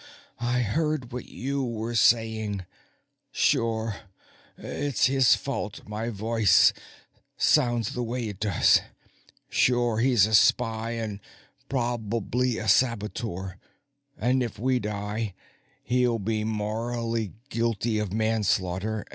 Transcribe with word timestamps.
I 0.39 0.61
heard 0.63 1.13
what 1.13 1.27
you 1.29 1.63
were 1.63 1.93
saying. 1.93 2.65
Sure 3.31 3.97
it's 4.57 5.05
his 5.05 5.35
fault 5.35 5.81
my 5.87 6.09
voice 6.09 6.73
sounds 7.37 7.93
the 7.93 8.01
way 8.01 8.27
it 8.27 8.39
does. 8.39 8.81
Sure 9.47 9.99
he's 9.99 10.25
a 10.25 10.33
spy 10.33 10.91
and 10.93 11.19
probably 11.69 12.57
a 12.57 12.67
saboteur. 12.67 13.57
And 14.17 14.41
if 14.41 14.57
we 14.57 14.79
die, 14.79 15.35
he'll 15.83 16.17
be 16.17 16.43
morally 16.43 17.33
guilty 17.49 17.99
of 17.99 18.11
manslaughter. 18.11 19.05